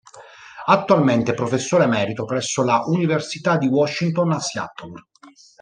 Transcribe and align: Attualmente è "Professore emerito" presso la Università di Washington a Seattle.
Attualmente 0.65 1.29
è 1.29 1.35
"Professore 1.35 1.83
emerito" 1.83 2.25
presso 2.25 2.63
la 2.63 2.81
Università 2.87 3.57
di 3.59 3.67
Washington 3.67 4.31
a 4.31 4.39
Seattle. 4.39 5.05